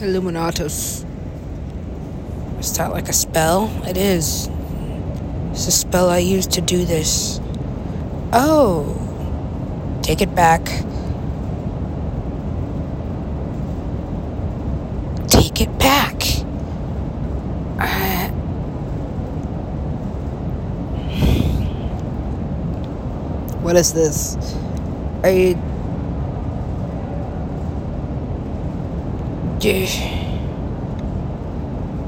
Illuminatus. 0.00 1.04
Is 2.58 2.76
that 2.78 2.90
like 2.90 3.10
a 3.10 3.12
spell? 3.12 3.70
It 3.86 3.98
is. 3.98 4.48
It's 5.50 5.66
a 5.66 5.70
spell 5.70 6.08
I 6.08 6.16
use 6.18 6.46
to 6.48 6.62
do 6.62 6.86
this. 6.86 7.38
Oh. 8.32 8.96
Take 10.02 10.22
it 10.22 10.34
back. 10.34 10.64
Take 15.28 15.60
it 15.60 15.78
back. 15.78 16.22
Uh, 17.78 18.28
what 23.60 23.76
is 23.76 23.92
this? 23.92 24.38
Are 25.22 25.30
you. 25.30 25.69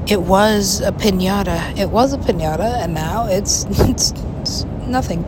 It 0.09 0.21
was 0.21 0.81
a 0.81 0.91
pinata. 0.91 1.77
It 1.77 1.91
was 1.91 2.11
a 2.11 2.17
pinata, 2.17 2.83
and 2.83 2.95
now 2.95 3.27
it's, 3.27 3.65
it's, 3.69 4.11
it's 4.41 4.63
nothing. 4.87 5.23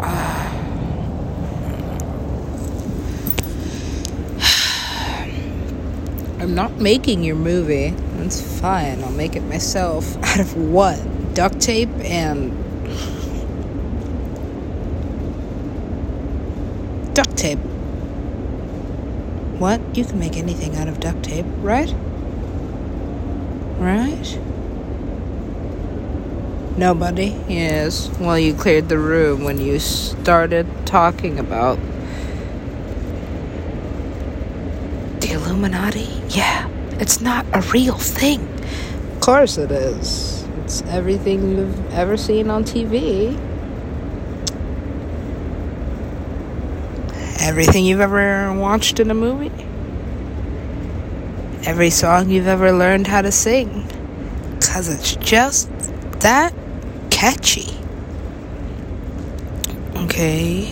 I'm 6.40 6.54
not 6.54 6.72
making 6.78 7.22
your 7.22 7.36
movie. 7.36 7.90
That's 8.16 8.40
fine. 8.60 9.04
I'll 9.04 9.10
make 9.10 9.36
it 9.36 9.42
myself. 9.42 10.16
Out 10.24 10.40
of 10.40 10.56
what? 10.56 10.98
Duct 11.34 11.60
tape 11.60 11.90
and. 12.00 12.52
Duct 17.14 17.36
tape. 17.36 17.58
What? 19.58 19.80
You 19.96 20.04
can 20.04 20.18
make 20.18 20.36
anything 20.36 20.76
out 20.76 20.86
of 20.86 21.00
duct 21.00 21.22
tape, 21.22 21.46
right? 21.62 21.92
Right? 23.78 24.38
Nobody? 26.76 27.34
Yes. 27.48 28.10
Well, 28.20 28.38
you 28.38 28.52
cleared 28.52 28.90
the 28.90 28.98
room 28.98 29.44
when 29.44 29.58
you 29.58 29.78
started 29.78 30.66
talking 30.84 31.38
about 31.38 31.78
the 35.20 35.32
Illuminati? 35.32 36.22
Yeah. 36.28 36.68
It's 37.00 37.22
not 37.22 37.46
a 37.54 37.62
real 37.72 37.96
thing. 37.96 38.46
Of 39.14 39.20
course 39.20 39.56
it 39.56 39.70
is. 39.70 40.46
It's 40.64 40.82
everything 40.82 41.56
you've 41.56 41.94
ever 41.94 42.18
seen 42.18 42.50
on 42.50 42.64
TV. 42.64 43.38
Everything 47.46 47.84
you've 47.84 48.00
ever 48.00 48.52
watched 48.52 48.98
in 48.98 49.08
a 49.08 49.14
movie. 49.14 49.52
Every 51.64 51.90
song 51.90 52.28
you've 52.28 52.48
ever 52.48 52.72
learned 52.72 53.06
how 53.06 53.22
to 53.22 53.30
sing. 53.30 53.86
Because 54.58 54.88
it's 54.88 55.14
just 55.14 55.70
that 56.22 56.52
catchy. 57.08 57.72
Okay. 59.94 60.70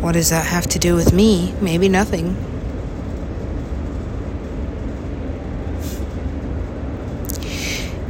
What 0.00 0.12
does 0.12 0.30
that 0.30 0.46
have 0.46 0.68
to 0.68 0.78
do 0.78 0.94
with 0.94 1.12
me? 1.12 1.52
Maybe 1.60 1.88
nothing. 1.88 2.36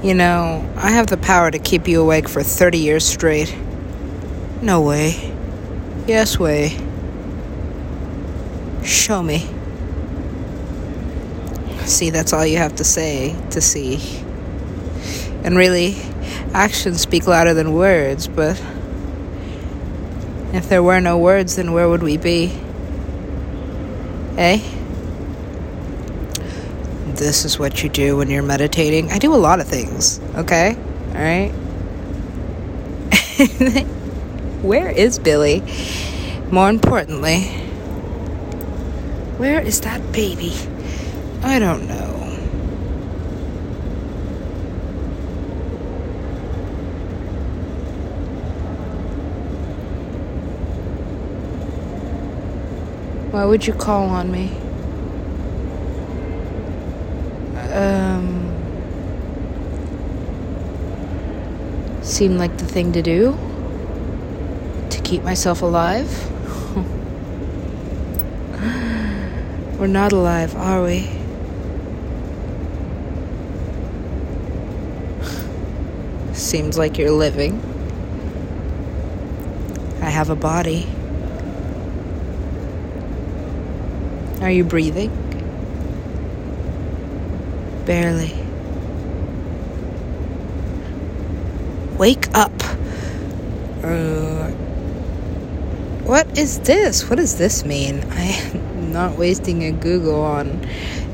You 0.03 0.12
know, 0.12 0.70
I 0.77 0.91
have 0.91 1.07
the 1.07 1.17
power 1.17 1.51
to 1.51 1.59
keep 1.59 1.89
you 1.89 2.03
awake 2.03 2.29
for 2.29 2.42
30 2.42 2.77
years 2.77 3.07
straight. 3.07 3.57
No 4.61 4.83
way. 4.83 5.33
Yes, 6.07 6.39
way. 6.39 6.79
Show 8.85 9.23
me. 9.23 9.49
See, 11.85 12.11
that's 12.11 12.33
all 12.33 12.47
you 12.47 12.59
have 12.59 12.77
to 12.77 12.85
say 12.85 13.37
to 13.51 13.61
see. 13.61 13.98
And 15.43 15.57
really, 15.57 15.97
actions 16.55 17.01
speak 17.01 17.27
louder 17.27 17.55
than 17.55 17.73
words, 17.73 18.29
but 18.29 18.61
if 20.53 20.69
there 20.69 20.83
were 20.83 21.01
no 21.01 21.19
words, 21.19 21.57
then 21.57 21.73
where 21.73 21.89
would 21.89 22.03
we 22.03 22.17
be? 22.17 22.53
Eh? 24.36 24.61
This 27.14 27.45
is 27.45 27.59
what 27.59 27.83
you 27.83 27.89
do 27.89 28.17
when 28.17 28.30
you're 28.30 28.42
meditating. 28.42 29.11
I 29.11 29.19
do 29.19 29.35
a 29.35 29.36
lot 29.36 29.61
of 29.61 29.67
things, 29.67 30.20
okay? 30.36 30.77
Alright? 31.11 31.51
where 34.63 34.91
is 34.91 35.19
Billy? 35.19 35.63
More 36.51 36.70
importantly, 36.70 37.40
where 39.36 39.61
is 39.61 39.80
that 39.80 40.01
baby? 40.12 40.55
I 41.42 41.58
don't 41.58 41.89
know. 41.89 42.17
Why 53.33 53.45
would 53.45 53.67
you 53.67 53.74
call 53.74 54.08
on 54.08 54.30
me? 54.30 54.51
Um, 57.73 58.52
seemed 62.02 62.39
like 62.39 62.56
the 62.56 62.64
thing 62.64 62.92
to 62.92 63.02
do 63.02 63.36
to 64.89 65.01
keep 65.02 65.23
myself 65.24 65.61
alive. 65.61 66.33
We're 69.79 69.89
not 69.89 70.13
alive, 70.13 70.57
are 70.57 70.83
we? 70.83 71.07
Seems 76.33 76.79
like 76.79 76.97
you're 76.97 77.11
living. 77.11 77.61
I 80.01 80.09
have 80.09 80.31
a 80.31 80.35
body. 80.35 80.86
Are 84.41 84.51
you 84.51 84.65
breathing? 84.65 85.11
Barely. 87.85 88.33
Wake 91.98 92.29
up. 92.35 92.53
Uh, 93.83 94.48
what 96.05 96.39
is 96.39 96.61
this? 96.61 97.11
What 97.11 97.17
does 97.17 97.36
this 97.36 97.65
mean? 97.65 98.03
I'm 98.11 98.66
not 98.96 99.18
wasting 99.18 99.62
a 99.62 99.73
Google 99.73 100.23
on. 100.23 100.46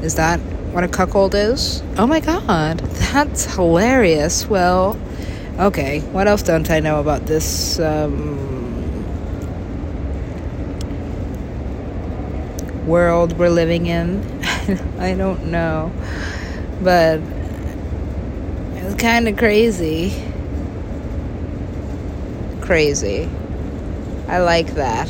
Is 0.03 0.15
that 0.15 0.39
what 0.73 0.85
a 0.85 0.89
cuckold 0.89 1.35
is? 1.35 1.83
Oh 1.99 2.07
my 2.07 2.21
god, 2.21 2.79
that's 2.79 3.57
hilarious. 3.57 4.47
Well, 4.47 4.97
okay, 5.59 5.99
what 6.13 6.29
else 6.29 6.45
don't 6.45 6.71
I 6.71 6.79
know 6.79 7.01
about 7.01 7.27
this? 7.27 7.81
Um, 7.81 8.39
world 12.87 13.37
we're 13.37 13.49
living 13.49 13.87
in. 13.87 14.23
I 15.01 15.15
don't 15.15 15.51
know. 15.51 15.93
But 16.83 17.21
it's 18.77 18.95
kind 18.95 19.27
of 19.27 19.37
crazy. 19.37 20.15
Crazy. 22.61 23.29
I 24.29 24.39
like 24.39 24.75
that. 24.75 25.09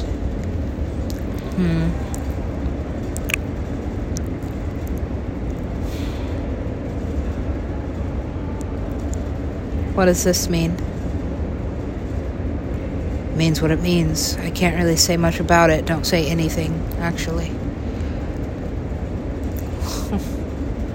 Hmm. 1.58 2.11
What 10.02 10.06
does 10.06 10.24
this 10.24 10.48
mean? 10.48 10.72
It 13.30 13.36
means 13.36 13.62
what 13.62 13.70
it 13.70 13.80
means. 13.80 14.36
I 14.38 14.50
can't 14.50 14.74
really 14.74 14.96
say 14.96 15.16
much 15.16 15.38
about 15.38 15.70
it. 15.70 15.86
Don't 15.86 16.04
say 16.04 16.26
anything, 16.26 16.72
actually. 16.98 17.46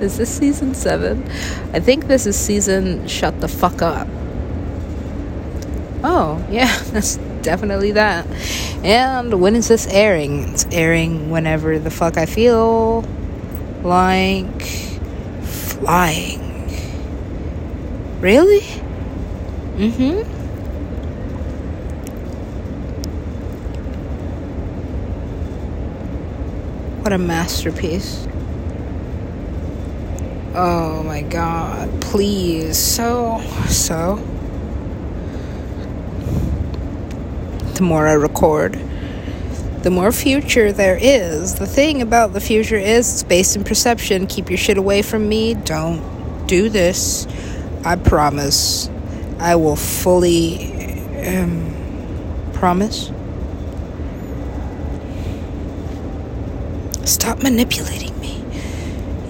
is 0.02 0.18
this 0.18 0.38
season 0.38 0.74
seven? 0.74 1.24
I 1.72 1.80
think 1.80 2.08
this 2.08 2.26
is 2.26 2.36
season 2.36 3.08
Shut 3.08 3.40
the 3.40 3.48
Fuck 3.48 3.82
Up. 3.82 4.10
Oh, 6.04 6.46
yeah, 6.52 6.78
that's 6.92 7.16
definitely 7.44 7.94
that. 7.94 8.28
And 8.84 9.40
when 9.40 9.56
is 9.56 9.70
this 9.70 9.88
airing? 9.88 10.50
It's 10.50 10.66
airing 10.70 11.30
whenever 11.30 11.80
the 11.80 11.92
fuck 11.92 12.18
I 12.18 12.26
feel 12.26 13.04
like 13.84 14.64
flying. 15.44 16.44
Really? 18.20 18.84
Mm 19.78 19.94
hmm. 19.94 20.38
What 27.04 27.14
a 27.14 27.20
masterpiece. 27.20 28.28
Oh 30.56 31.04
my 31.04 31.22
god, 31.22 32.02
please. 32.02 32.76
So, 32.76 33.40
so. 33.68 34.16
The 37.76 37.84
more 37.84 38.08
I 38.08 38.14
record, 38.14 38.74
the 39.84 39.92
more 39.92 40.12
future 40.12 40.72
there 40.72 40.98
is. 41.00 41.54
The 41.54 41.68
thing 41.68 42.02
about 42.02 42.34
the 42.34 42.42
future 42.42 42.78
is 42.78 43.14
it's 43.14 43.22
based 43.22 43.56
in 43.56 43.64
perception. 43.64 44.26
Keep 44.26 44.50
your 44.50 44.58
shit 44.58 44.80
away 44.80 45.04
from 45.04 45.30
me. 45.30 45.54
Don't 45.54 46.48
do 46.48 46.68
this. 46.68 47.28
I 47.86 47.96
promise. 47.96 48.90
I 49.40 49.56
will 49.56 49.76
fully 49.76 50.74
um, 51.26 52.50
promise. 52.54 53.12
Stop 57.06 57.42
manipulating 57.44 58.20
me. 58.20 58.44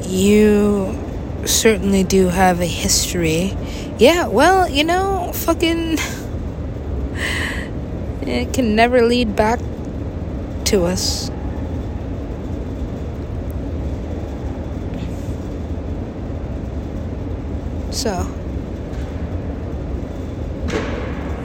You 0.01 0.97
certainly 1.45 2.03
do 2.03 2.29
have 2.29 2.61
a 2.61 2.65
history. 2.65 3.55
Yeah, 3.97 4.27
well, 4.27 4.69
you 4.69 4.83
know, 4.83 5.31
fucking. 5.33 5.97
It 8.21 8.51
can 8.53 8.75
never 8.75 9.03
lead 9.03 9.37
back 9.37 9.57
to 10.65 10.83
us. 10.83 11.31
So, 17.91 18.27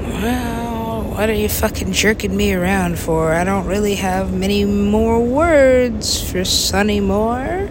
well, 0.03 1.05
what 1.05 1.31
are 1.31 1.35
you 1.35 1.49
fucking 1.49 1.93
jerking 1.93 2.37
me 2.37 2.53
around 2.53 2.99
for? 2.99 3.33
I 3.33 3.45
don't 3.45 3.67
really 3.67 3.95
have 3.97 4.33
many 4.33 4.65
more 4.65 5.23
words 5.25 6.23
for 6.31 6.45
Sonny 6.45 7.01
Moore. 7.01 7.69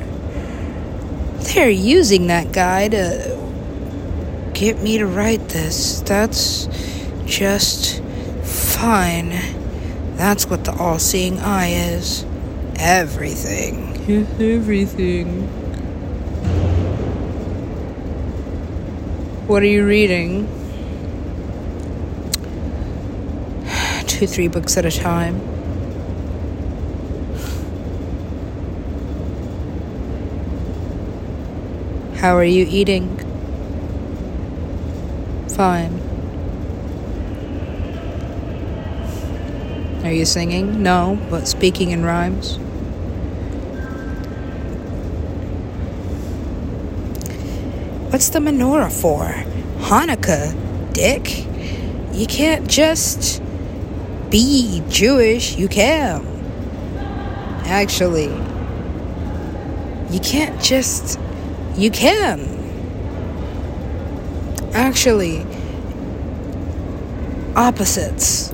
They're 1.54 1.69
using 1.69 2.28
that 2.28 2.51
guy 2.51 2.88
to 2.89 3.38
get 4.54 4.81
me 4.81 5.00
to 5.00 5.06
write 5.06 5.50
this. 5.50 6.01
That's 6.01 6.68
just 7.25 8.01
fine. 8.44 9.31
That's 10.16 10.45
what 10.45 10.66
the 10.66 10.74
all 10.74 11.00
seeing 11.00 11.39
eye 11.39 11.72
is. 11.72 12.25
Everything. 12.75 13.98
Everything. 14.39 15.48
What 19.48 19.63
are 19.63 19.68
you 19.68 19.86
reading? 19.86 20.60
Two, 24.21 24.27
three 24.27 24.47
books 24.47 24.77
at 24.77 24.85
a 24.85 24.91
time. 24.91 25.39
How 32.18 32.38
are 32.38 32.44
you 32.44 32.68
eating? 32.69 33.18
Fine. 35.50 36.00
Are 40.03 40.12
you 40.12 40.25
singing? 40.25 40.83
No, 40.83 41.19
but 41.31 41.47
speaking 41.47 41.89
in 41.89 42.06
rhymes. 42.06 42.57
What's 48.12 48.29
the 48.29 48.38
menorah 48.38 48.91
for? 48.91 49.23
Hanukkah, 49.88 50.94
dick. 50.94 51.47
You 52.13 52.27
can't 52.27 52.69
just 52.69 53.41
be 54.31 54.81
Jewish. 54.89 55.57
You 55.57 55.68
can. 55.68 56.25
Actually, 57.66 58.33
you 60.10 60.19
can't 60.19 60.60
just. 60.62 61.19
You 61.75 61.92
can. 61.92 62.39
Actually, 64.74 65.45
opposites 67.56 68.54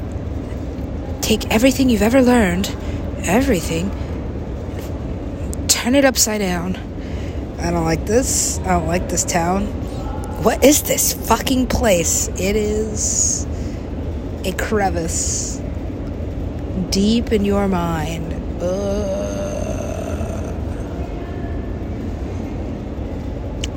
take 1.21 1.51
everything 1.51 1.89
you've 1.89 2.01
ever 2.01 2.21
learned, 2.21 2.73
everything, 3.23 3.91
turn 5.67 5.93
it 5.93 6.05
upside 6.05 6.39
down. 6.39 6.75
I 7.59 7.69
don't 7.69 7.83
like 7.83 8.05
this. 8.05 8.59
I 8.59 8.67
don't 8.67 8.87
like 8.87 9.09
this 9.09 9.25
town. 9.25 9.65
What 10.41 10.63
is 10.63 10.83
this 10.83 11.13
fucking 11.13 11.67
place? 11.67 12.29
It 12.29 12.55
is 12.55 13.45
a 14.45 14.53
crevice 14.53 15.61
deep 16.89 17.31
in 17.31 17.45
your 17.45 17.67
mind. 17.67 18.33
Ugh. 18.61 19.27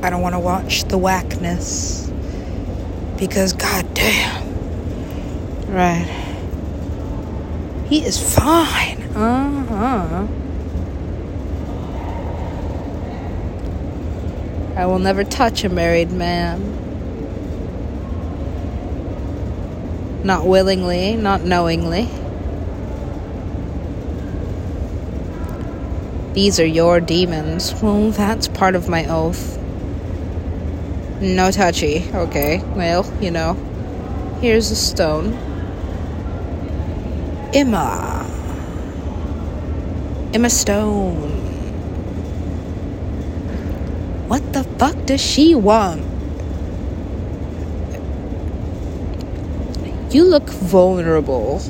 I 0.02 0.08
don't 0.08 0.22
want 0.22 0.34
to 0.34 0.38
watch 0.38 0.84
the 0.84 0.96
whackness 0.96 2.10
because, 3.18 3.52
goddamn. 3.52 4.46
Right. 5.68 6.16
He 7.88 8.04
is 8.04 8.18
fine. 8.18 9.02
Uh 9.14 9.64
huh. 9.66 10.26
I 14.76 14.86
will 14.86 14.98
never 14.98 15.24
touch 15.24 15.64
a 15.64 15.68
married 15.68 16.10
man. 16.10 16.78
Not 20.24 20.46
willingly, 20.46 21.16
not 21.16 21.42
knowingly. 21.42 22.08
These 26.32 26.60
are 26.60 26.66
your 26.66 27.00
demons. 27.00 27.74
Well, 27.82 28.10
that's 28.12 28.48
part 28.48 28.76
of 28.76 28.88
my 28.88 29.04
oath. 29.06 29.58
No 31.20 31.50
touchy. 31.50 32.08
Okay, 32.14 32.62
well, 32.76 33.04
you 33.20 33.30
know. 33.30 33.54
Here's 34.40 34.70
a 34.70 34.76
stone. 34.76 35.34
Emma. 37.52 38.24
Emma 40.32 40.48
Stone. 40.48 41.30
What 44.28 44.52
the 44.52 44.62
fuck 44.62 44.94
does 45.04 45.20
she 45.20 45.56
want? 45.56 46.02
You 50.14 50.22
look 50.24 50.48
vulnerable. 50.48 51.60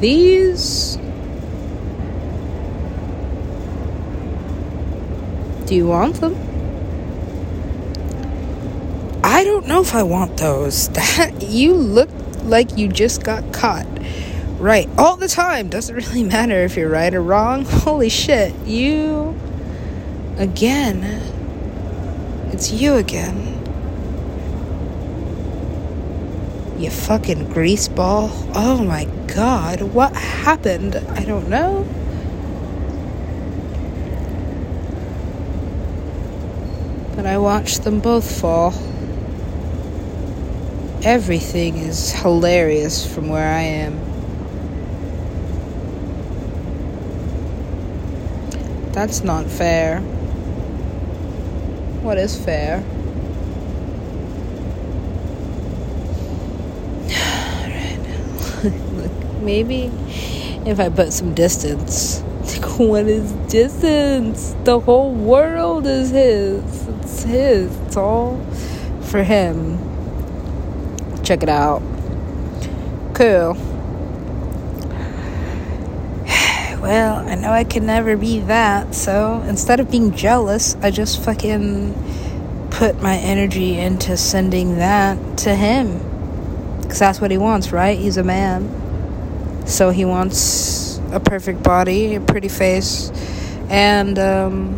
These 0.00 0.98
Do 5.70 5.76
you 5.76 5.86
want 5.86 6.16
them? 6.16 6.34
I 9.22 9.44
don't 9.44 9.68
know 9.68 9.80
if 9.80 9.94
I 9.94 10.02
want 10.02 10.36
those. 10.36 10.88
That 10.94 11.42
you 11.42 11.74
look 11.74 12.10
like 12.42 12.76
you 12.76 12.88
just 12.88 13.22
got 13.22 13.52
caught. 13.52 13.86
Right, 14.58 14.88
all 14.98 15.16
the 15.16 15.28
time. 15.28 15.68
Doesn't 15.68 15.94
really 15.94 16.24
matter 16.24 16.64
if 16.64 16.76
you're 16.76 16.88
right 16.88 17.14
or 17.14 17.22
wrong. 17.22 17.64
Holy 17.68 18.08
shit, 18.08 18.52
you 18.66 19.38
again. 20.38 21.04
It's 22.52 22.72
you 22.72 22.94
again. 22.94 23.62
You 26.80 26.90
fucking 26.90 27.46
greaseball. 27.46 28.50
Oh 28.56 28.82
my 28.82 29.04
god, 29.34 29.82
what 29.82 30.14
happened? 30.14 30.96
I 30.96 31.24
don't 31.24 31.48
know. 31.48 31.86
but 37.20 37.28
I 37.28 37.36
watched 37.36 37.84
them 37.84 38.00
both 38.00 38.40
fall. 38.40 38.72
Everything 41.02 41.76
is 41.76 42.12
hilarious 42.14 43.06
from 43.06 43.28
where 43.28 43.46
I 43.46 43.60
am. 43.60 44.00
That's 48.92 49.22
not 49.22 49.44
fair. 49.44 50.00
What 52.00 52.16
is 52.16 52.42
fair? 52.42 52.82
Look, 58.94 59.29
maybe 59.40 59.90
if 60.66 60.78
I 60.80 60.88
put 60.88 61.12
some 61.12 61.34
distance. 61.34 62.22
What 62.78 63.06
is 63.06 63.32
distance? 63.52 64.54
The 64.64 64.80
whole 64.80 65.14
world 65.14 65.86
is 65.86 66.10
his 66.10 66.88
it's 67.10 67.22
his. 67.24 67.76
It's 67.80 67.96
all 67.96 68.40
for 69.02 69.22
him. 69.22 69.78
Check 71.22 71.42
it 71.42 71.48
out. 71.48 71.82
Cool. 73.14 73.56
Well, 76.80 77.16
I 77.28 77.34
know 77.34 77.50
I 77.50 77.64
can 77.64 77.84
never 77.84 78.16
be 78.16 78.40
that, 78.40 78.94
so 78.94 79.44
instead 79.46 79.80
of 79.80 79.90
being 79.90 80.12
jealous, 80.14 80.76
I 80.80 80.90
just 80.90 81.22
fucking 81.22 81.92
put 82.70 83.02
my 83.02 83.16
energy 83.16 83.78
into 83.78 84.16
sending 84.16 84.78
that 84.78 85.36
to 85.38 85.54
him. 85.54 86.00
Because 86.80 86.98
that's 86.98 87.20
what 87.20 87.30
he 87.30 87.36
wants, 87.36 87.70
right? 87.70 87.98
He's 87.98 88.16
a 88.16 88.22
man. 88.24 88.79
So 89.66 89.90
he 89.90 90.04
wants 90.04 91.00
a 91.12 91.20
perfect 91.20 91.62
body, 91.62 92.16
a 92.16 92.20
pretty 92.20 92.48
face, 92.48 93.10
And, 93.68 94.18
um, 94.18 94.74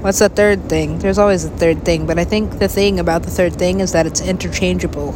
what's 0.00 0.18
the 0.18 0.28
third 0.28 0.68
thing? 0.70 0.98
There's 0.98 1.18
always 1.18 1.44
a 1.44 1.50
third 1.50 1.84
thing, 1.84 2.06
but 2.06 2.18
I 2.18 2.24
think 2.24 2.58
the 2.58 2.68
thing 2.68 2.98
about 2.98 3.24
the 3.24 3.30
third 3.30 3.54
thing 3.54 3.80
is 3.80 3.92
that 3.92 4.06
it's 4.06 4.20
interchangeable 4.20 5.14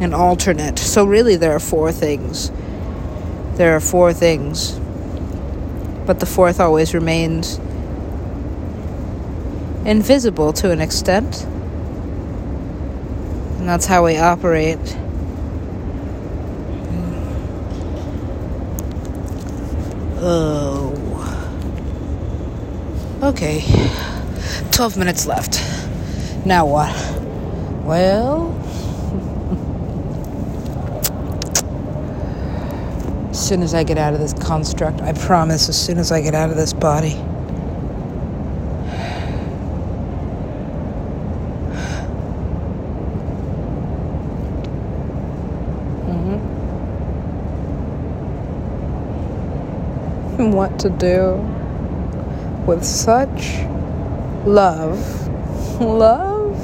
and 0.00 0.14
alternate. 0.14 0.78
So, 0.78 1.04
really, 1.04 1.36
there 1.36 1.52
are 1.52 1.60
four 1.60 1.92
things. 1.92 2.50
There 3.54 3.74
are 3.76 3.80
four 3.80 4.12
things. 4.12 4.78
But 6.06 6.18
the 6.18 6.26
fourth 6.26 6.58
always 6.58 6.94
remains 6.94 7.58
invisible 9.84 10.52
to 10.54 10.70
an 10.70 10.80
extent. 10.80 11.46
And 13.62 13.68
that's 13.68 13.86
how 13.86 14.04
we 14.04 14.16
operate. 14.16 14.76
Oh. 20.18 20.90
Okay. 23.22 23.62
12 24.72 24.96
minutes 24.96 25.26
left. 25.26 25.62
Now 26.44 26.66
what? 26.66 26.90
Well. 27.84 28.50
as 33.30 33.48
soon 33.48 33.62
as 33.62 33.74
I 33.74 33.84
get 33.84 33.96
out 33.96 34.12
of 34.12 34.18
this 34.18 34.32
construct, 34.32 35.00
I 35.02 35.12
promise, 35.12 35.68
as 35.68 35.80
soon 35.80 35.98
as 35.98 36.10
I 36.10 36.20
get 36.20 36.34
out 36.34 36.50
of 36.50 36.56
this 36.56 36.72
body. 36.72 37.14
What 50.52 50.78
to 50.80 50.90
do 50.90 51.34
with 52.66 52.84
such 52.84 53.62
love. 54.46 54.98
Love? 55.80 56.56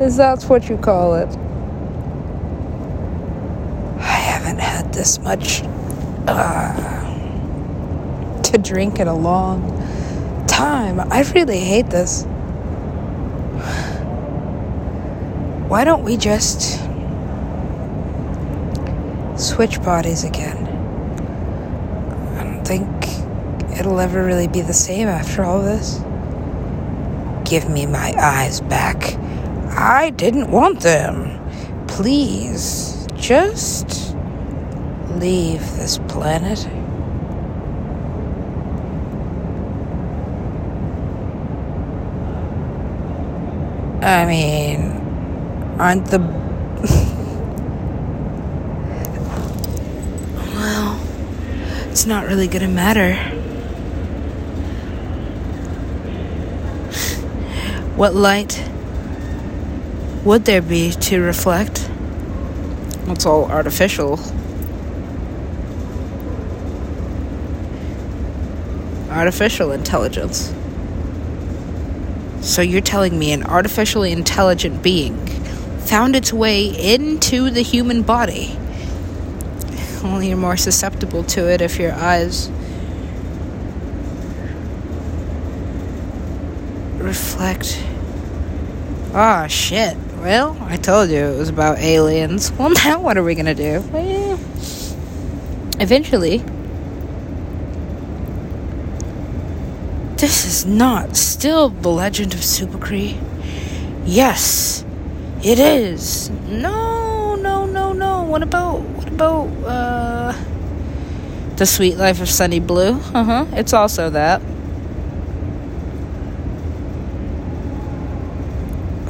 Is 0.00 0.16
that 0.16 0.42
what 0.44 0.68
you 0.68 0.76
call 0.76 1.14
it? 1.14 1.28
I 3.98 4.18
haven't 4.30 4.58
had 4.58 4.92
this 4.92 5.18
much 5.20 5.62
uh, 6.28 6.72
to 8.42 8.58
drink 8.58 9.00
in 9.00 9.08
a 9.08 9.16
long 9.16 9.62
time. 10.46 11.00
I 11.12 11.22
really 11.34 11.58
hate 11.58 11.90
this. 11.90 12.24
Why 15.68 15.84
don't 15.84 16.04
we 16.04 16.16
just 16.16 16.78
switch 19.36 19.82
bodies 19.82 20.24
again? 20.24 20.71
Think 22.64 22.88
it'll 23.78 24.00
ever 24.00 24.24
really 24.24 24.48
be 24.48 24.60
the 24.60 24.72
same 24.72 25.08
after 25.08 25.44
all 25.44 25.62
this. 25.62 25.98
Give 27.48 27.68
me 27.68 27.86
my 27.86 28.14
eyes 28.18 28.60
back. 28.60 29.14
I 29.76 30.10
didn't 30.10 30.50
want 30.50 30.80
them. 30.80 31.38
Please, 31.88 33.06
just 33.16 34.16
leave 35.16 35.60
this 35.76 35.98
planet. 36.08 36.66
I 44.02 44.26
mean, 44.26 44.90
aren't 45.78 46.06
the 46.06 46.41
it's 51.92 52.06
not 52.06 52.26
really 52.26 52.48
gonna 52.48 52.66
matter. 52.66 53.12
What 57.96 58.14
light 58.14 58.64
would 60.24 60.46
there 60.46 60.62
be 60.62 60.92
to 60.92 61.20
reflect? 61.20 61.90
It's 63.08 63.26
all 63.26 63.44
artificial. 63.44 64.18
Artificial 69.10 69.70
intelligence. 69.72 70.54
So 72.40 72.62
you're 72.62 72.80
telling 72.80 73.18
me 73.18 73.32
an 73.32 73.42
artificially 73.42 74.12
intelligent 74.12 74.82
being 74.82 75.26
found 75.80 76.16
its 76.16 76.32
way 76.32 76.68
into 76.68 77.50
the 77.50 77.60
human 77.60 78.00
body? 78.00 78.56
Only 80.04 80.28
you're 80.28 80.36
more 80.36 80.56
susceptible 80.56 81.22
to 81.24 81.48
it 81.48 81.60
if 81.60 81.78
your 81.78 81.92
eyes 81.92 82.50
reflect. 86.98 87.84
Ah, 89.14 89.44
oh, 89.44 89.48
shit. 89.48 89.96
Well, 90.20 90.56
I 90.62 90.76
told 90.76 91.10
you 91.10 91.18
it 91.18 91.38
was 91.38 91.48
about 91.48 91.78
aliens. 91.78 92.50
Well, 92.58 92.70
now 92.70 93.00
what 93.00 93.16
are 93.18 93.22
we 93.22 93.34
gonna 93.34 93.54
do? 93.54 93.80
Well, 93.92 94.38
eventually. 95.80 96.38
This 100.16 100.44
is 100.46 100.64
not 100.64 101.16
still 101.16 101.70
the 101.70 101.88
legend 101.88 102.34
of 102.34 102.40
Supercree. 102.40 103.20
Yes, 104.06 104.84
it 105.42 105.58
is. 105.58 106.30
No, 106.48 107.34
no, 107.34 107.66
no, 107.66 107.92
no. 107.92 108.22
What 108.22 108.44
about 108.44 108.80
about 109.14 109.48
uh, 109.64 110.32
The 111.56 111.66
Sweet 111.66 111.96
Life 111.96 112.20
of 112.20 112.28
Sunny 112.28 112.60
Blue? 112.60 112.92
Uh 113.14 113.24
huh. 113.24 113.46
It's 113.52 113.72
also 113.72 114.10
that. 114.10 114.40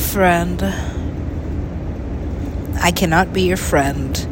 Friend. 0.00 0.62
I 2.80 2.90
cannot 2.90 3.32
be 3.32 3.42
your 3.42 3.56
friend. 3.56 4.28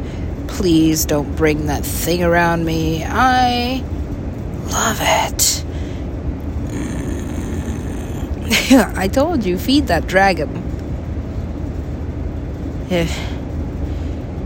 Please 0.49 1.05
don't 1.05 1.37
bring 1.37 1.67
that 1.67 1.85
thing 1.85 2.25
around 2.25 2.65
me. 2.65 3.05
I 3.05 3.83
love 4.71 4.99
it. 5.01 5.65
I 8.97 9.09
told 9.09 9.45
you, 9.45 9.59
feed 9.59 9.87
that 9.87 10.07
dragon. 10.07 10.49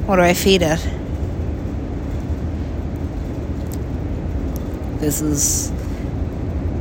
What 0.07 0.17
do 0.17 0.23
I 0.23 0.35
feed 0.35 0.61
it? 0.63 0.87
This 5.05 5.21
is 5.21 5.71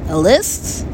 a 0.07 0.17
list. 0.17 0.87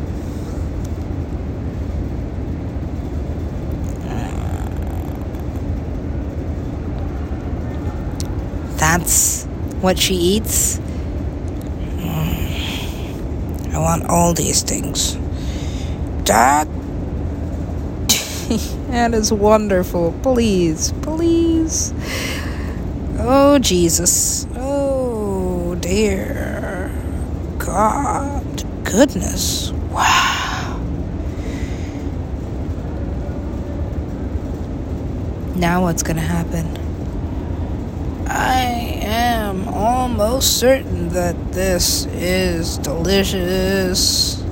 That's 8.80 9.46
what 9.80 10.00
she 10.00 10.16
eats. 10.16 10.80
I 12.00 13.78
want 13.78 14.10
all 14.10 14.34
these 14.34 14.64
things. 14.64 15.16
That 16.26 16.68
that 18.88 19.14
is 19.14 19.32
wonderful. 19.32 20.16
Please, 20.24 20.94
please. 21.04 21.94
Oh, 23.20 23.60
Jesus. 23.60 24.48
Oh, 24.56 25.76
dear. 25.76 26.38
Goodness, 27.80 29.72
wow. 29.90 30.78
Now 35.56 35.84
what's 35.84 36.04
gonna 36.04 36.20
happen? 36.20 36.66
I 38.28 39.00
am 39.02 39.70
almost 39.70 40.60
certain 40.60 41.08
that 41.10 41.54
this 41.54 42.06
is 42.08 42.80
delicious. 42.80 44.42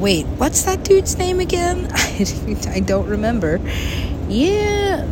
Wait, 0.00 0.24
what's 0.38 0.62
that 0.62 0.82
dude's 0.82 1.18
name 1.18 1.40
again? 1.40 1.88
I 1.94 2.80
don't 2.82 3.06
remember. 3.06 3.60
Yeah. 4.30 5.04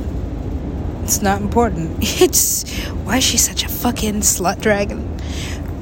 It's 1.03 1.21
not 1.21 1.41
important. 1.41 1.99
It's 2.23 2.63
why 3.05 3.17
is 3.19 3.25
she 3.25 3.37
such 3.37 3.65
a 3.65 3.69
fucking 3.69 4.21
slut 4.21 4.61
dragon? 4.61 5.03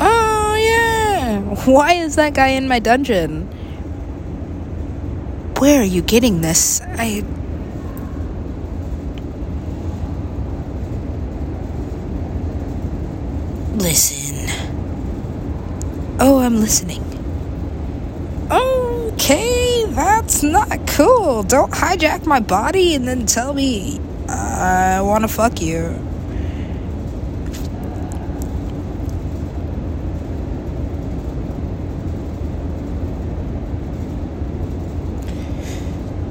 Oh 0.00 0.54
yeah. 0.56 1.40
Why 1.66 1.92
is 1.94 2.16
that 2.16 2.32
guy 2.32 2.48
in 2.48 2.66
my 2.66 2.78
dungeon? 2.78 3.42
Where 5.58 5.80
are 5.80 5.84
you 5.84 6.00
getting 6.00 6.40
this? 6.40 6.80
I 6.80 7.24
Listen. 13.76 14.48
Oh, 16.18 16.38
I'm 16.38 16.56
listening. 16.60 17.04
Okay, 18.50 19.65
that's 19.94 20.42
not 20.42 20.86
cool. 20.86 21.42
Don't 21.42 21.72
hijack 21.72 22.26
my 22.26 22.40
body 22.40 22.94
and 22.94 23.06
then 23.06 23.26
tell 23.26 23.54
me 23.54 24.00
I 24.28 25.00
want 25.02 25.22
to 25.22 25.28
fuck 25.28 25.60
you. 25.60 25.94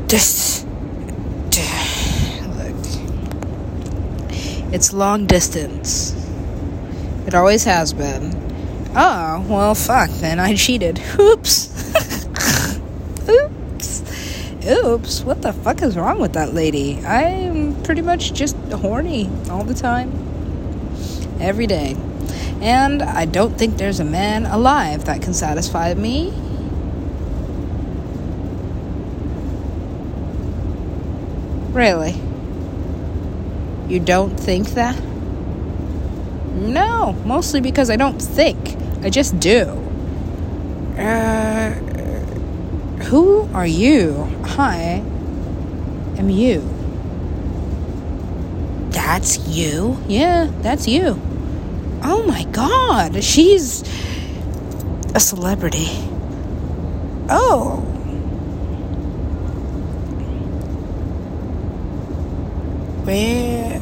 This. 0.08 0.66
Look. 2.58 2.76
It's 4.74 4.94
long 4.94 5.26
distance. 5.26 6.14
It 7.28 7.34
always 7.34 7.64
has 7.64 7.94
been. 7.94 8.34
Oh, 8.96 9.46
well, 9.50 9.76
fuck, 9.76 10.10
then 10.10 10.40
I 10.40 10.56
cheated. 10.56 11.02
Oops. 11.20 11.75
Oops. 14.68 15.22
What 15.22 15.44
the 15.44 15.54
fuck 15.54 15.84
is 15.84 15.96
wrong 15.96 16.20
with 16.20 16.34
that 16.34 16.54
lady? 16.54 17.00
I'm 17.06 17.82
pretty 17.84 18.02
much 18.02 18.34
just 18.34 18.56
horny 18.72 19.30
all 19.50 19.64
the 19.64 19.76
time. 19.76 20.12
Every 21.40 21.68
day. 21.68 21.96
And 22.62 23.04
I 23.04 23.26
don't 23.26 23.58
think 23.58 23.78
there's 23.78 24.00
a 24.00 24.06
man 24.06 24.48
alive 24.48 25.06
that 25.06 25.22
can 25.22 25.34
satisfy 25.34 25.94
me. 25.94 26.34
Really? 31.72 32.20
You 33.88 34.00
don't 34.00 34.40
think 34.40 34.70
that? 34.70 35.00
No, 36.56 37.14
mostly 37.26 37.62
because 37.62 37.92
I 37.92 37.98
don't 37.98 38.20
think. 38.20 38.78
I 39.04 39.12
just 39.12 39.40
do. 39.40 39.66
Uh, 40.98 41.76
who 43.06 43.48
are 43.54 43.68
you? 43.68 44.28
I 44.58 45.04
am 46.18 46.30
you. 46.30 46.62
That's 48.90 49.38
you? 49.48 49.98
Yeah, 50.08 50.52
that's 50.62 50.88
you. 50.88 51.20
Oh 52.04 52.24
my 52.28 52.46
god, 52.46 53.24
she's 53.24 53.84
a 55.14 55.20
celebrity. 55.20 55.88
Oh. 57.30 57.82
Where? 63.06 63.80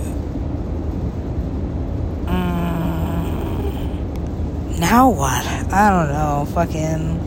Mm, 2.27 3.39
now 4.79 5.09
what? 5.09 5.45
I 5.73 5.89
don't 5.89 6.09
know. 6.11 6.45
Fucking. 6.53 7.19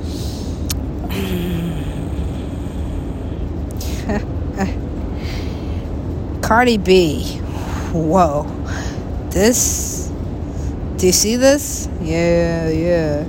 Cardi 6.46 6.78
B. 6.78 7.24
Whoa. 7.92 8.44
This. 9.30 10.12
Do 10.96 11.06
you 11.06 11.12
see 11.12 11.34
this? 11.34 11.88
Yeah, 12.00 12.68
yeah. 12.68 13.26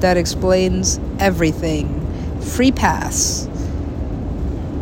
That 0.00 0.18
explains 0.18 1.00
everything. 1.18 1.88
Free 2.42 2.70
pass. 2.70 3.48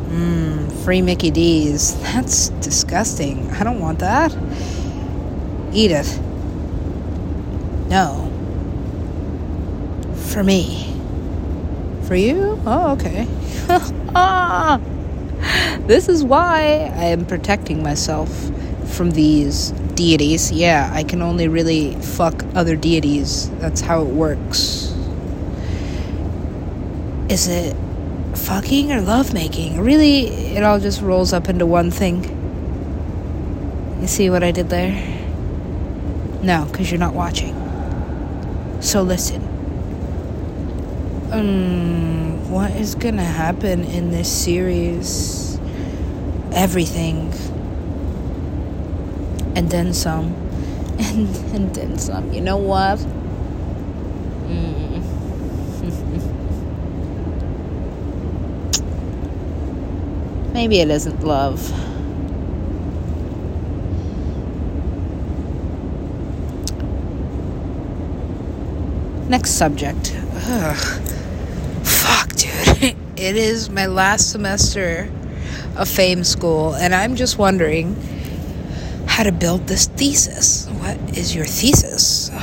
Mmm, 0.09 0.73
free 0.85 1.01
Mickey 1.03 1.31
D's. 1.31 1.95
That's 2.03 2.49
disgusting. 2.49 3.49
I 3.53 3.63
don't 3.63 3.79
want 3.79 4.01
that. 4.01 4.37
Eat 5.73 5.93
it. 5.93 6.21
No. 7.89 8.29
For 10.33 10.43
me. 10.43 10.93
For 12.09 12.17
you? 12.17 12.61
Oh, 12.67 12.95
okay. 12.95 13.29
Ah! 14.19 14.81
This 15.87 16.09
is 16.09 16.25
why 16.25 16.91
I 16.97 17.05
am 17.05 17.25
protecting 17.27 17.83
myself 17.83 18.29
from 18.87 19.13
these 19.13 19.71
deities. 19.95 20.51
Yeah, 20.51 20.91
I 20.93 21.05
can 21.05 21.23
only 21.23 21.49
really 21.49 21.95
fuck 21.97 22.45
other 22.55 22.77
deities. 22.77 23.51
That's 23.59 23.81
how 23.81 24.03
it 24.03 24.09
works. 24.09 24.93
Is 27.29 27.49
it 27.49 27.77
fucking 28.35 28.93
or 28.93 29.01
lovemaking? 29.01 29.81
Really, 29.81 30.27
it 30.27 30.63
all 30.63 30.81
just 30.81 31.01
rolls 31.03 31.33
up 31.33 31.49
into 31.49 31.67
one 31.67 31.91
thing. 31.91 32.25
You 34.01 34.07
see 34.07 34.31
what 34.31 34.43
I 34.43 34.51
did 34.51 34.71
there? 34.71 34.93
No, 36.43 36.67
because 36.71 36.91
you're 36.91 37.01
not 37.01 37.15
watching. 37.15 37.55
So 38.81 39.03
listen. 39.03 39.43
Um, 41.33 42.26
what 42.49 42.71
is 42.73 42.95
gonna 42.95 43.25
happen 43.25 43.85
in 43.85 44.11
this 44.11 44.31
series? 44.31 45.59
Everything. 46.53 47.33
And 49.55 49.71
then 49.71 49.93
some. 49.93 50.35
And, 50.99 51.37
and 51.55 51.75
then 51.75 51.99
some. 51.99 52.33
You 52.33 52.41
know 52.41 52.57
what? 52.57 52.99
Mm. 54.49 55.03
Maybe 60.55 60.81
it 60.81 60.89
isn't 60.89 61.23
love. 61.23 61.71
Next 69.29 69.51
subject. 69.51 70.17
Ugh. 70.47 71.16
It 73.17 73.39
is 73.39 73.71
my 73.71 73.87
last 73.87 74.31
semester 74.31 75.11
of 75.75 75.89
fame 75.89 76.23
school, 76.23 76.75
and 76.75 76.95
I'm 76.95 77.17
just 77.17 77.39
wondering 77.39 77.97
how 79.07 79.23
to 79.23 79.33
build 79.33 79.69
this 79.69 79.87
thesis. 79.87 80.69
What 80.69 80.99
is 81.17 81.35
your 81.35 81.47
thesis? 81.47 82.31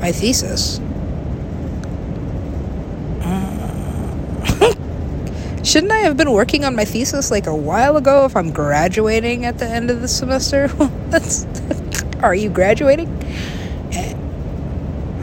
my 0.00 0.12
thesis. 0.12 0.80
Shouldn't 5.62 5.92
I 5.92 5.98
have 5.98 6.16
been 6.16 6.32
working 6.32 6.64
on 6.64 6.74
my 6.74 6.86
thesis 6.86 7.30
like 7.30 7.46
a 7.46 7.54
while 7.54 7.98
ago 7.98 8.24
if 8.24 8.34
I'm 8.34 8.50
graduating 8.50 9.44
at 9.44 9.58
the 9.58 9.66
end 9.66 9.90
of 9.90 10.00
the 10.00 10.08
semester? 10.08 10.70
Are 12.22 12.34
you 12.34 12.48
graduating? 12.48 13.10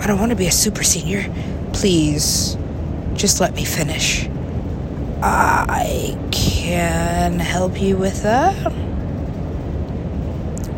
I 0.01 0.07
don't 0.07 0.19
want 0.19 0.31
to 0.31 0.35
be 0.35 0.47
a 0.47 0.51
super 0.51 0.81
senior. 0.81 1.31
Please, 1.73 2.57
just 3.13 3.39
let 3.39 3.53
me 3.53 3.63
finish. 3.63 4.27
I 5.21 6.17
can 6.31 7.37
help 7.37 7.79
you 7.79 7.97
with 7.97 8.23
that. 8.23 8.73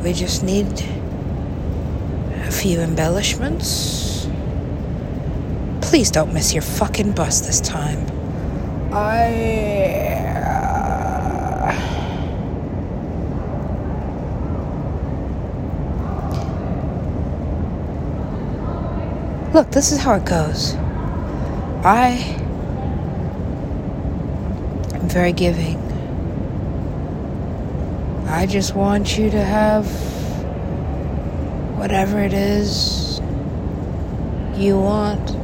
We 0.03 0.11
just 0.11 0.43
need 0.43 0.67
a 2.45 2.51
few 2.51 2.81
embellishments. 2.81 4.27
Please 5.79 6.11
don't 6.11 6.33
miss 6.33 6.53
your 6.53 6.61
fucking 6.61 7.13
bus 7.13 7.39
this 7.39 7.61
time. 7.61 8.05
I. 8.91 10.32
Look, 19.53 19.69
this 19.69 19.91
is 19.91 19.99
how 19.99 20.15
it 20.15 20.25
goes. 20.25 20.73
I 21.85 22.07
am 24.95 25.07
very 25.07 25.31
giving. 25.31 25.77
I 28.27 28.47
just 28.47 28.73
want 28.73 29.15
you 29.15 29.29
to 29.29 29.43
have 29.43 29.85
whatever 31.77 32.19
it 32.19 32.33
is 32.33 33.19
you 34.55 34.79
want. 34.79 35.42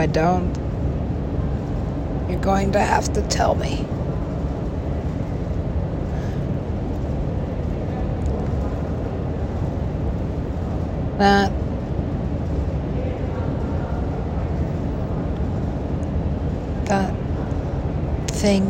I 0.00 0.06
don't. 0.06 0.56
You're 2.30 2.40
going 2.40 2.72
to 2.72 2.80
have 2.80 3.12
to 3.12 3.20
tell 3.28 3.54
me. 3.54 3.84
That 11.18 11.52
that 16.86 17.14
thing 18.30 18.64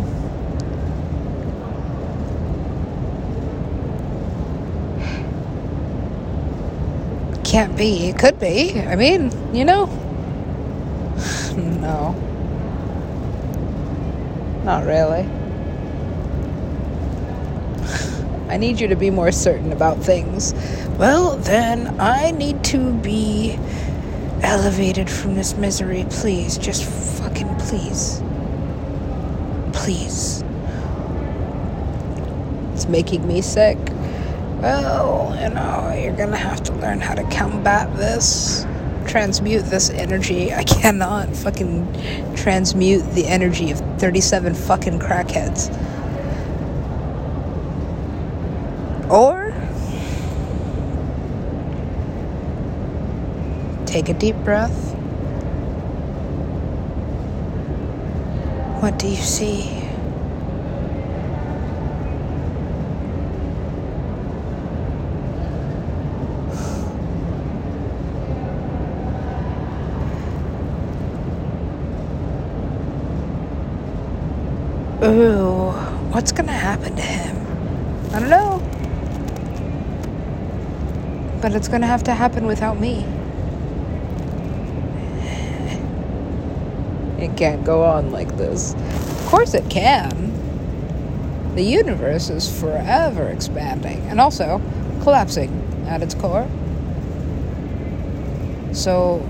can't 7.45 7.77
be. 7.77 8.09
It 8.09 8.19
could 8.19 8.40
be. 8.40 8.81
I 8.81 8.97
mean, 8.97 9.31
you 9.55 9.64
know. 9.64 10.10
Not 14.70 14.87
really. 14.87 15.28
I 18.48 18.56
need 18.56 18.78
you 18.78 18.87
to 18.87 18.94
be 18.94 19.11
more 19.11 19.33
certain 19.33 19.72
about 19.72 19.98
things. 19.98 20.54
Well, 20.96 21.35
then 21.38 21.98
I 21.98 22.30
need 22.30 22.62
to 22.66 22.92
be 22.92 23.59
elevated 24.42 25.11
from 25.11 25.35
this 25.35 25.56
misery. 25.56 26.06
Please, 26.09 26.56
just 26.56 26.85
fucking 26.85 27.52
please. 27.56 28.22
Please. 29.72 30.44
It's 32.74 32.87
making 32.87 33.26
me 33.26 33.42
sick. 33.42 33.76
Well, 34.61 35.37
you 35.42 35.52
know, 35.52 36.00
you're 36.00 36.16
gonna 36.16 36.37
have 36.37 36.62
to 36.62 36.72
learn 36.74 37.00
how 37.00 37.16
to 37.16 37.24
combat 37.24 37.92
this. 37.96 38.64
Transmute 39.09 39.64
this 39.64 39.90
energy. 39.90 40.54
I 40.54 40.62
cannot 40.62 41.35
fucking 41.35 42.37
transmute 42.37 43.11
the 43.14 43.26
energy 43.26 43.72
of 43.72 43.89
37 44.00 44.54
fucking 44.54 44.98
crackheads. 44.98 45.68
Or 49.10 49.52
take 53.84 54.08
a 54.08 54.14
deep 54.14 54.36
breath. 54.36 54.94
What 58.80 58.98
do 58.98 59.06
you 59.06 59.16
see? 59.16 59.80
Ooh, 75.02 75.70
what's 76.12 76.30
gonna 76.30 76.52
happen 76.52 76.94
to 76.94 77.00
him? 77.00 77.34
I 78.12 78.20
don't 78.20 78.28
know. 78.28 78.58
But 81.40 81.54
it's 81.54 81.68
gonna 81.68 81.86
have 81.86 82.04
to 82.04 82.12
happen 82.12 82.44
without 82.44 82.78
me. 82.78 83.06
It 87.18 87.34
can't 87.34 87.64
go 87.64 87.82
on 87.82 88.12
like 88.12 88.36
this. 88.36 88.74
Of 88.74 89.26
course 89.28 89.54
it 89.54 89.70
can. 89.70 90.34
The 91.54 91.62
universe 91.62 92.28
is 92.28 92.60
forever 92.60 93.26
expanding 93.28 94.02
and 94.02 94.20
also 94.20 94.60
collapsing 95.00 95.86
at 95.88 96.02
its 96.02 96.14
core. 96.14 96.46
So, 98.72 99.20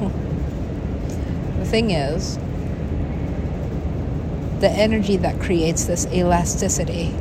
the 1.58 1.66
thing 1.66 1.90
is, 1.90 2.38
the 4.60 4.68
energy 4.68 5.16
that 5.16 5.40
creates 5.40 5.84
this 5.84 6.06
elasticity, 6.12 7.14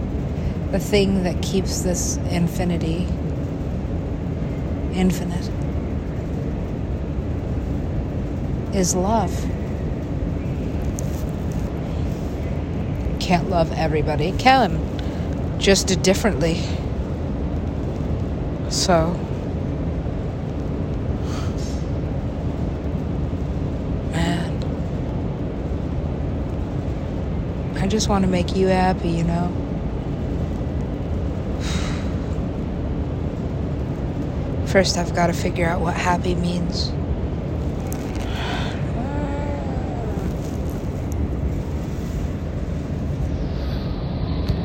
the 0.72 0.80
thing 0.80 1.24
that 1.24 1.42
keeps 1.42 1.82
this 1.82 2.18
infinity 2.30 3.08
infinite, 4.94 5.50
is 8.76 8.94
love. 8.94 9.32
Can't 13.22 13.50
love 13.50 13.72
everybody, 13.72 14.34
can, 14.34 14.80
just 15.60 16.02
differently. 16.02 16.62
So, 18.70 19.18
I 27.76 27.79
just 27.90 28.08
want 28.08 28.24
to 28.24 28.30
make 28.30 28.56
you 28.56 28.68
happy, 28.68 29.10
you 29.10 29.24
know? 29.24 29.52
First, 34.68 34.98
I've 34.98 35.16
got 35.16 35.28
to 35.28 35.34
figure 35.34 35.66
out 35.66 35.82
what 35.82 35.96
happy 35.96 36.36
means. 36.36 36.92